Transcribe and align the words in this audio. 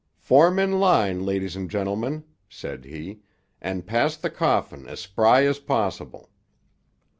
"Form 0.17 0.57
in 0.57 0.79
line, 0.79 1.23
ladies 1.27 1.55
and 1.55 1.69
gentlemen," 1.69 2.23
said 2.49 2.85
he, 2.85 3.19
"and 3.61 3.85
pass 3.85 4.17
the 4.17 4.31
coffin 4.31 4.87
as 4.87 4.99
spry 5.01 5.45
as 5.45 5.59
possible." 5.59 6.31